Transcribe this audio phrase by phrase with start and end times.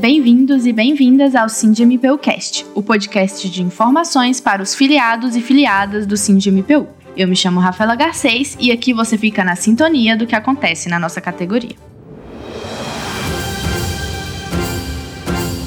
[0.00, 6.16] Bem-vindos e bem-vindas ao SINDMPUcast, o podcast de informações para os filiados e filiadas do
[6.16, 6.88] SINDMPU.
[7.14, 10.98] Eu me chamo Rafaela Garcês e aqui você fica na sintonia do que acontece na
[10.98, 11.76] nossa categoria.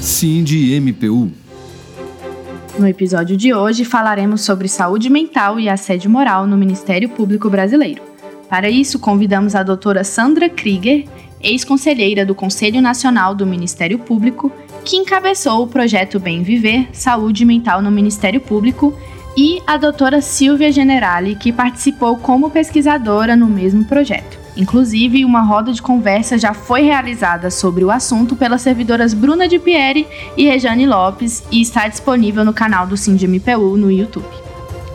[0.00, 1.30] SINDMPU
[2.76, 8.02] No episódio de hoje falaremos sobre saúde mental e assédio moral no Ministério Público Brasileiro.
[8.50, 11.06] Para isso, convidamos a doutora Sandra Krieger,
[11.44, 14.50] ex-conselheira do Conselho Nacional do Ministério Público,
[14.84, 18.98] que encabeçou o projeto Bem Viver Saúde Mental no Ministério Público,
[19.36, 24.38] e a doutora Silvia Generali, que participou como pesquisadora no mesmo projeto.
[24.56, 29.58] Inclusive, uma roda de conversa já foi realizada sobre o assunto pelas servidoras Bruna de
[29.58, 34.28] Pieri e Rejane Lopes e está disponível no canal do SINDMPU no YouTube.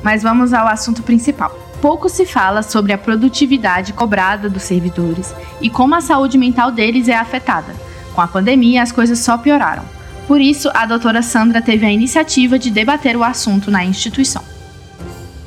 [0.02, 5.70] Mas vamos ao assunto principal pouco se fala sobre a produtividade cobrada dos servidores e
[5.70, 7.74] como a saúde mental deles é afetada.
[8.14, 9.84] Com a pandemia, as coisas só pioraram.
[10.28, 14.44] Por isso, a doutora Sandra teve a iniciativa de debater o assunto na instituição.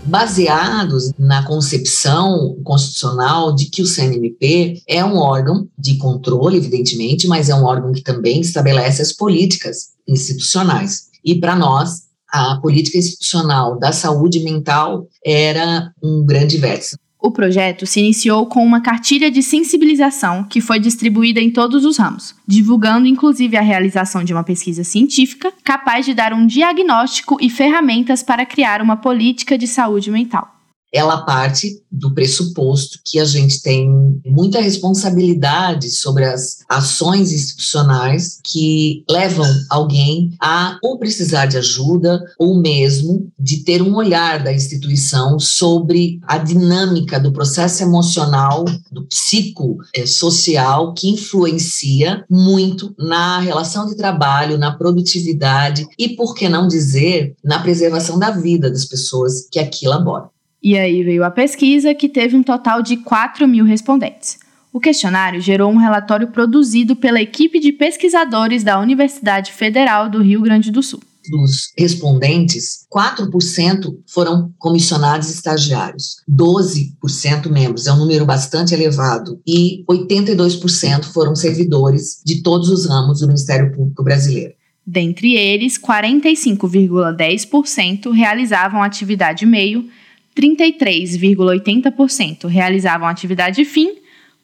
[0.05, 7.49] Baseados na concepção constitucional de que o CNMP é um órgão de controle, evidentemente, mas
[7.49, 11.05] é um órgão que também estabelece as políticas institucionais.
[11.25, 12.03] E para nós,
[12.33, 16.97] a política institucional da saúde mental era um grande verso.
[17.21, 21.97] O projeto se iniciou com uma cartilha de sensibilização que foi distribuída em todos os
[21.97, 27.49] ramos, divulgando inclusive a realização de uma pesquisa científica capaz de dar um diagnóstico e
[27.49, 30.62] ferramentas para criar uma política de saúde mental
[30.93, 33.89] ela parte do pressuposto que a gente tem
[34.27, 42.61] muita responsabilidade sobre as ações institucionais que levam alguém a ou precisar de ajuda ou
[42.61, 50.93] mesmo de ter um olhar da instituição sobre a dinâmica do processo emocional, do psicossocial
[50.95, 57.61] que influencia muito na relação de trabalho, na produtividade e, por que não dizer, na
[57.61, 60.31] preservação da vida das pessoas que aqui laboram.
[60.63, 64.39] E aí veio a pesquisa, que teve um total de 4 mil respondentes.
[64.73, 70.41] O questionário gerou um relatório produzido pela equipe de pesquisadores da Universidade Federal do Rio
[70.41, 71.01] Grande do Sul.
[71.31, 81.05] Dos respondentes, 4% foram comissionados estagiários, 12% membros, é um número bastante elevado, e 82%
[81.13, 84.55] foram servidores de todos os ramos do Ministério Público Brasileiro.
[84.85, 89.89] Dentre eles, 45,10% realizavam atividade meio
[90.37, 93.95] 33,80% realizavam atividade fim,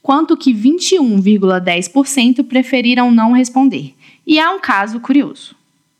[0.02, 3.94] quanto que 21,10% preferiram não responder.
[4.26, 5.57] E há um caso curioso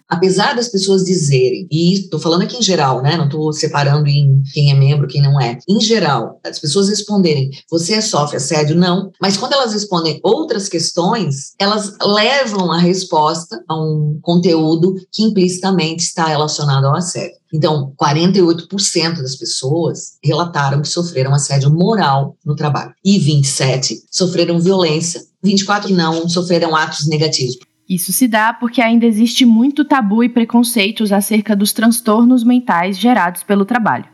[0.08, 3.16] apesar das pessoas dizerem, e estou falando aqui em geral, né?
[3.16, 5.58] Não estou separando em quem é membro, quem não é.
[5.68, 8.76] Em geral, as pessoas responderem, você sofre assédio?
[8.76, 9.10] Não.
[9.20, 16.02] Mas quando elas respondem outras questões, elas levam a resposta a um conteúdo que implicitamente
[16.04, 17.36] está relacionado ao assédio.
[17.52, 25.22] Então, 48% das pessoas relataram que sofreram assédio moral no trabalho e 27 sofreram violência,
[25.42, 27.56] 24 não sofreram atos negativos.
[27.88, 33.42] Isso se dá porque ainda existe muito tabu e preconceitos acerca dos transtornos mentais gerados
[33.42, 34.04] pelo trabalho,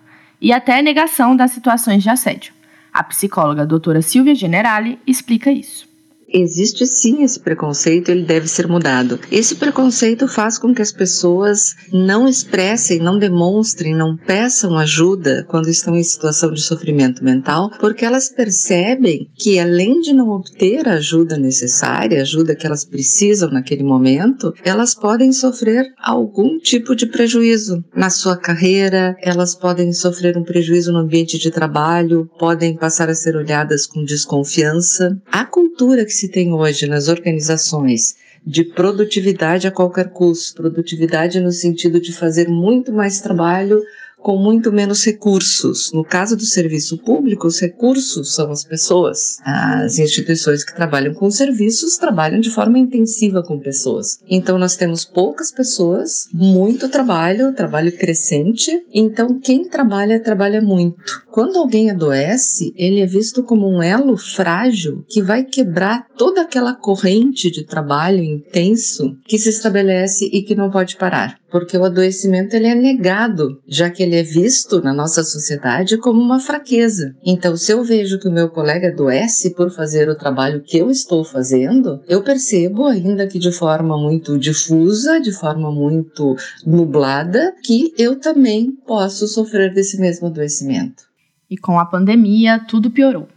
[0.41, 2.55] e até negação das situações de assédio.
[2.93, 5.94] A psicóloga doutora Silvia Generali explica isso
[6.35, 9.21] existe sim esse preconceito, ele deve ser mudado.
[9.31, 15.69] Esse preconceito faz com que as pessoas não expressem, não demonstrem, não peçam ajuda quando
[15.69, 20.95] estão em situação de sofrimento mental, porque elas percebem que além de não obter a
[20.95, 27.07] ajuda necessária, a ajuda que elas precisam naquele momento, elas podem sofrer algum tipo de
[27.07, 33.09] prejuízo na sua carreira, elas podem sofrer um prejuízo no ambiente de trabalho, podem passar
[33.09, 35.17] a ser olhadas com desconfiança.
[35.31, 41.39] A cultura que se se tem hoje nas organizações de produtividade a qualquer custo, produtividade
[41.39, 43.83] no sentido de fazer muito mais trabalho
[44.17, 45.93] com muito menos recursos.
[45.93, 49.37] No caso do serviço público, os recursos são as pessoas.
[49.45, 54.19] As instituições que trabalham com serviços trabalham de forma intensiva com pessoas.
[54.27, 58.83] Então, nós temos poucas pessoas, muito trabalho, trabalho crescente.
[58.95, 61.24] Então, quem trabalha, trabalha muito.
[61.35, 66.77] Quando alguém adoece, ele é visto como um elo frágil que vai quebrar toda aquela
[66.77, 72.57] corrente de trabalho intenso que se estabelece e que não pode parar porque o adoecimento
[72.57, 77.15] ele é negado, já que ele é visto na nossa sociedade como uma fraqueza.
[77.25, 80.91] Então, se eu vejo que o meu colega adoece por fazer o trabalho que eu
[80.91, 86.35] estou fazendo, eu percebo, ainda que de forma muito difusa, de forma muito
[86.67, 91.14] nublada, que eu também posso sofrer desse mesmo adoecimento.
[91.51, 93.29] E com a pandemia, tudo piorou.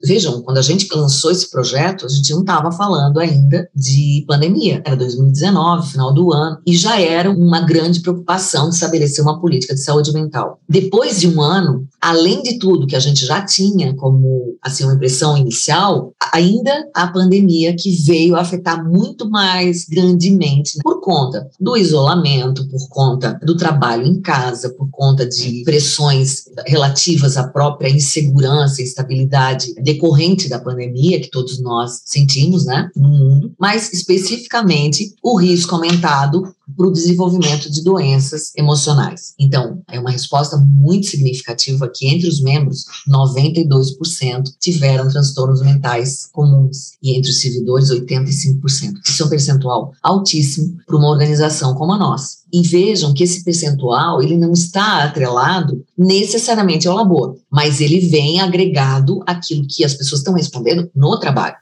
[0.00, 4.80] Vejam, quando a gente lançou esse projeto, a gente não estava falando ainda de pandemia.
[4.84, 9.74] Era 2019, final do ano, e já era uma grande preocupação de estabelecer uma política
[9.74, 10.60] de saúde mental.
[10.68, 14.94] Depois de um ano, além de tudo que a gente já tinha como assim uma
[14.94, 22.68] impressão inicial, ainda a pandemia que veio afetar muito mais grandemente por conta do isolamento,
[22.68, 28.84] por conta do trabalho em casa, por conta de pressões relativas à própria insegurança e
[28.84, 35.74] instabilidade decorrente da pandemia que todos nós sentimos, né, no mundo, mas especificamente o risco
[35.74, 39.34] aumentado para o desenvolvimento de doenças emocionais.
[39.38, 46.92] Então, é uma resposta muito significativa que entre os membros, 92% tiveram transtornos mentais comuns
[47.02, 48.60] e entre os servidores, 85%.
[49.06, 52.38] Isso é um percentual altíssimo para uma organização como a nossa.
[52.52, 58.40] E vejam que esse percentual ele não está atrelado necessariamente ao labor, mas ele vem
[58.40, 61.56] agregado àquilo que as pessoas estão respondendo no trabalho.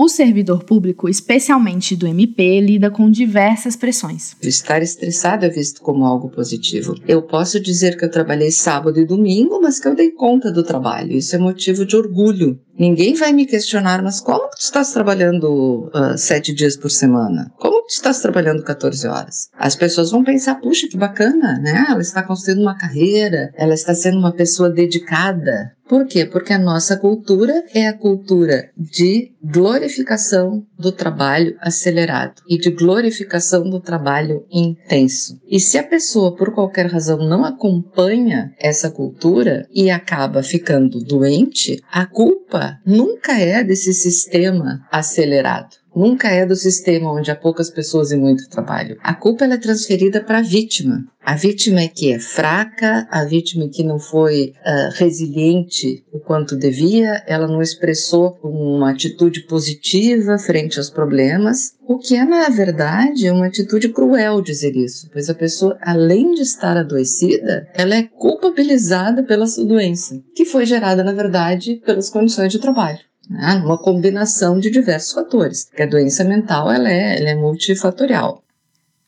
[0.00, 4.36] O servidor público, especialmente do MP, lida com diversas pressões.
[4.40, 6.94] Estar estressado é visto como algo positivo.
[7.04, 10.62] Eu posso dizer que eu trabalhei sábado e domingo, mas que eu dei conta do
[10.62, 11.10] trabalho.
[11.10, 12.60] Isso é motivo de orgulho.
[12.78, 17.52] Ninguém vai me questionar, mas como que tu estás trabalhando uh, sete dias por semana?
[17.58, 19.48] Como que tu estás trabalhando 14 horas?
[19.58, 21.86] As pessoas vão pensar, puxa, que bacana, né?
[21.88, 25.72] Ela está construindo uma carreira, ela está sendo uma pessoa dedicada.
[25.88, 26.26] Por quê?
[26.26, 33.70] Porque a nossa cultura é a cultura de glorificação do trabalho acelerado e de glorificação
[33.70, 35.40] do trabalho intenso.
[35.48, 41.82] E se a pessoa, por qualquer razão, não acompanha essa cultura e acaba ficando doente,
[41.90, 45.76] a culpa nunca é desse sistema acelerado.
[45.94, 48.96] Nunca é do sistema onde há poucas pessoas e muito trabalho.
[49.02, 51.04] A culpa é transferida para a vítima.
[51.28, 56.18] A vítima é que é fraca, a vítima é que não foi uh, resiliente o
[56.18, 62.48] quanto devia, ela não expressou uma atitude positiva frente aos problemas, o que é, na
[62.48, 68.04] verdade, uma atitude cruel dizer isso, pois a pessoa, além de estar adoecida, ela é
[68.04, 73.62] culpabilizada pela sua doença, que foi gerada, na verdade, pelas condições de trabalho né?
[73.64, 78.42] uma combinação de diversos fatores, porque a doença mental ela é, ela é multifatorial.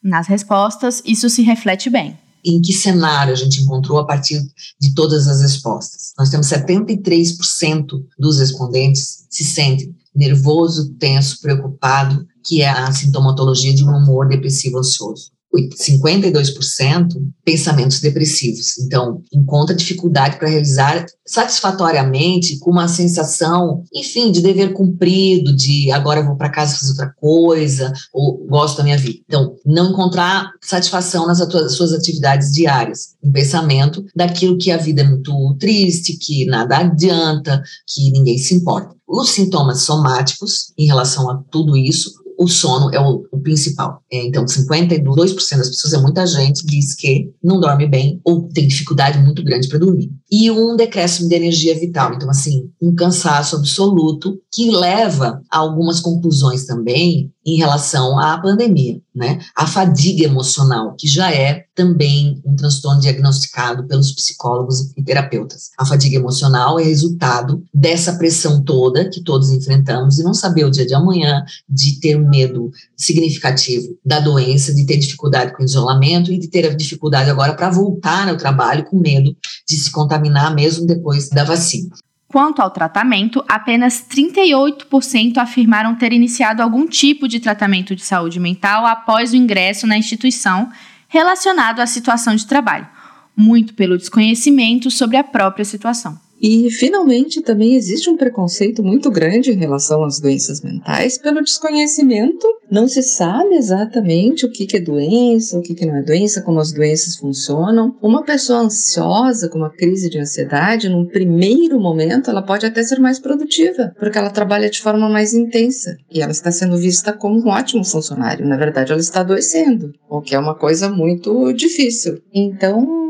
[0.02, 2.18] Nas respostas, isso se reflete bem.
[2.44, 4.40] Em que cenário a gente encontrou a partir
[4.80, 6.12] de todas as respostas?
[6.18, 13.84] Nós temos 73% dos respondentes se sentem nervoso, tenso, preocupado, que é a sintomatologia de
[13.84, 15.30] um humor depressivo ansioso.
[15.52, 17.08] 52%
[17.44, 18.78] pensamentos depressivos.
[18.78, 26.24] Então, encontra dificuldade para realizar satisfatoriamente, com uma sensação, enfim, de dever cumprido, de agora
[26.24, 29.20] vou para casa fazer outra coisa, ou gosto da minha vida.
[29.26, 31.38] Então, não encontrar satisfação nas
[31.72, 37.62] suas atividades diárias, um pensamento daquilo que a vida é muito triste, que nada adianta,
[37.86, 38.94] que ninguém se importa.
[39.06, 44.02] Os sintomas somáticos em relação a tudo isso o sono é o, o principal.
[44.10, 48.66] É, então, 52% das pessoas, é muita gente, diz que não dorme bem ou tem
[48.66, 50.10] dificuldade muito grande para dormir.
[50.32, 52.14] E um decréscimo de energia vital.
[52.14, 58.98] Então, assim, um cansaço absoluto que leva a algumas conclusões também em relação à pandemia,
[59.14, 59.38] né?
[59.54, 65.70] A fadiga emocional, que já é também um transtorno diagnosticado pelos psicólogos e terapeutas.
[65.78, 70.70] A fadiga emocional é resultado dessa pressão toda que todos enfrentamos e não saber o
[70.70, 75.64] dia de amanhã, de ter um medo significativo da doença, de ter dificuldade com o
[75.64, 79.34] isolamento e de ter a dificuldade agora para voltar ao trabalho com medo
[79.66, 81.96] de se contaminar mesmo depois da vacina.
[82.28, 88.86] Quanto ao tratamento, apenas 38% afirmaram ter iniciado algum tipo de tratamento de saúde mental
[88.86, 90.70] após o ingresso na instituição
[91.10, 92.88] relacionado à situação de trabalho,
[93.36, 96.18] muito pelo desconhecimento sobre a própria situação.
[96.40, 102.46] E, finalmente, também existe um preconceito muito grande em relação às doenças mentais pelo desconhecimento.
[102.70, 106.72] Não se sabe exatamente o que é doença, o que não é doença, como as
[106.72, 107.96] doenças funcionam.
[108.00, 112.98] Uma pessoa ansiosa, com uma crise de ansiedade, num primeiro momento, ela pode até ser
[112.98, 117.38] mais produtiva, porque ela trabalha de forma mais intensa e ela está sendo vista como
[117.38, 118.46] um ótimo funcionário.
[118.46, 122.20] Na verdade, ela está adoecendo, o que é uma coisa muito difícil.
[122.32, 123.09] Então,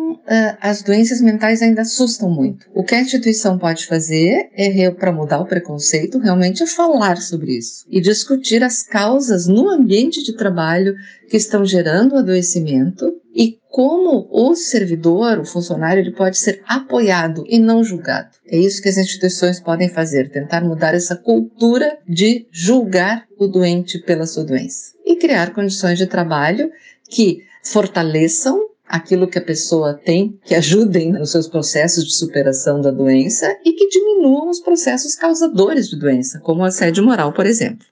[0.61, 2.67] as doenças mentais ainda assustam muito.
[2.73, 7.59] O que a instituição pode fazer é, para mudar o preconceito, realmente é falar sobre
[7.59, 10.95] isso e discutir as causas no ambiente de trabalho
[11.29, 17.45] que estão gerando o adoecimento e como o servidor, o funcionário, ele pode ser apoiado
[17.49, 18.31] e não julgado.
[18.47, 23.99] É isso que as instituições podem fazer, tentar mudar essa cultura de julgar o doente
[23.99, 26.71] pela sua doença e criar condições de trabalho
[27.09, 32.91] que fortaleçam aquilo que a pessoa tem, que ajudem nos seus processos de superação da
[32.91, 37.87] doença e que diminuam os processos causadores de doença, como o assédio moral, por exemplo.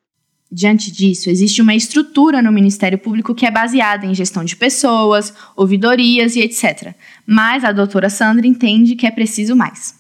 [0.51, 5.33] Diante disso, existe uma estrutura no Ministério Público que é baseada em gestão de pessoas,
[5.55, 6.95] ouvidorias e etc.
[7.27, 9.98] Mas a doutora Sandra entende que é preciso mais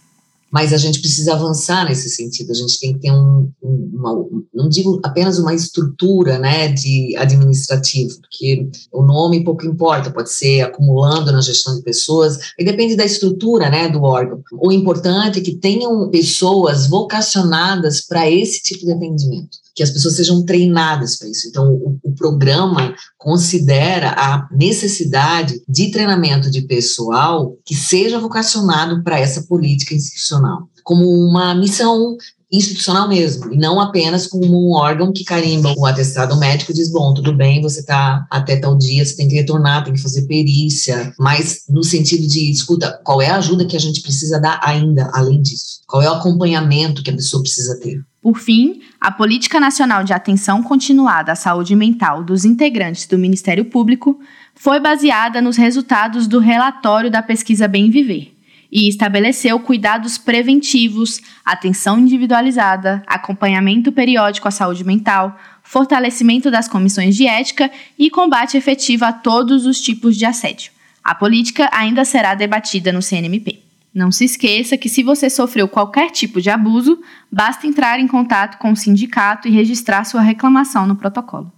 [0.51, 2.51] mas a gente precisa avançar nesse sentido.
[2.51, 8.21] A gente tem que ter um, uma, não digo apenas uma estrutura, né, de administrativo,
[8.21, 13.05] porque o nome pouco importa, pode ser acumulando na gestão de pessoas, e depende da
[13.05, 14.43] estrutura, né, do órgão.
[14.53, 20.17] O importante é que tenham pessoas vocacionadas para esse tipo de atendimento que as pessoas
[20.17, 21.47] sejam treinadas para isso.
[21.47, 29.21] Então, o, o, programa considera a necessidade de treinamento de pessoal que seja vocacionado para
[29.21, 32.17] essa política institucional, como uma missão
[32.51, 36.91] institucional mesmo, e não apenas como um órgão que carimba o atestado médico e diz,
[36.91, 40.23] bom, tudo bem, você está até tal dia, você tem que retornar, tem que fazer
[40.23, 44.59] perícia, mas no sentido de, escuta, qual é a ajuda que a gente precisa dar
[44.61, 45.83] ainda, além disso?
[45.87, 48.01] Qual é o acompanhamento que a pessoa precisa ter?
[48.29, 53.65] Por fim, a Política Nacional de Atenção Continuada à Saúde Mental dos integrantes do Ministério
[53.65, 54.21] Público
[54.55, 58.37] foi baseada nos resultados do relatório da pesquisa Bem Viver
[58.71, 67.27] e estabeleceu cuidados preventivos, atenção individualizada, acompanhamento periódico à saúde mental, fortalecimento das comissões de
[67.27, 70.71] ética e combate efetivo a todos os tipos de assédio.
[71.03, 73.68] A política ainda será debatida no CNMP.
[73.99, 77.01] Não se esqueça que se você sofreu qualquer tipo de abuso,
[77.33, 81.53] basta entrar em contato com o sindicato e registrar sua reclamação no protocolo.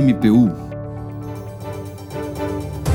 [0.00, 0.50] MPU.